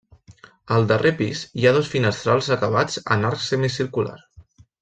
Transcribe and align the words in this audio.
Al 0.77 0.87
darrer 0.91 1.11
pis 1.19 1.43
hi 1.59 1.67
ha 1.71 1.75
dos 1.77 1.91
finestrals 1.93 2.49
acabats 2.57 2.99
en 3.17 3.31
arc 3.33 3.47
semicircular. 3.53 4.21